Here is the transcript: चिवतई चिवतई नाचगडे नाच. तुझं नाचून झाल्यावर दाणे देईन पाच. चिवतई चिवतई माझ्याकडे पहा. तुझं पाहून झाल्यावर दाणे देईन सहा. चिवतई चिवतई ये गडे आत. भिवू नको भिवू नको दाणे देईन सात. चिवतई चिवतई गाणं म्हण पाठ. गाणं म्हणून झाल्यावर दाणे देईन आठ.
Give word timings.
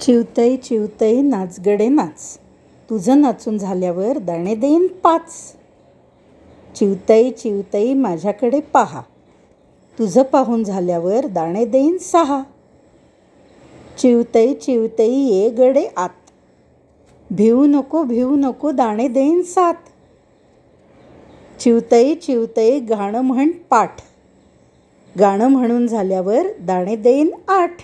चिवतई 0.00 0.56
चिवतई 0.56 1.20
नाचगडे 1.20 1.88
नाच. 1.88 2.38
तुझं 2.90 3.20
नाचून 3.20 3.58
झाल्यावर 3.58 4.18
दाणे 4.18 4.54
देईन 4.54 4.86
पाच. 4.86 5.54
चिवतई 6.74 7.30
चिवतई 7.30 7.94
माझ्याकडे 7.94 8.60
पहा. 8.60 9.02
तुझं 9.98 10.22
पाहून 10.22 10.64
झाल्यावर 10.64 11.26
दाणे 11.26 11.64
देईन 11.64 11.98
सहा. 11.98 12.42
चिवतई 13.98 14.54
चिवतई 14.54 15.12
ये 15.12 15.50
गडे 15.50 15.86
आत. 15.96 16.30
भिवू 17.30 17.66
नको 17.66 18.02
भिवू 18.02 18.36
नको 18.36 18.70
दाणे 18.70 19.08
देईन 19.08 19.42
सात. 19.42 19.74
चिवतई 21.60 22.14
चिवतई 22.14 22.80
गाणं 22.80 23.20
म्हण 23.20 23.50
पाठ. 23.50 23.96
गाणं 25.18 25.48
म्हणून 25.48 25.86
झाल्यावर 25.86 26.46
दाणे 26.60 26.96
देईन 26.96 27.30
आठ. 27.48 27.76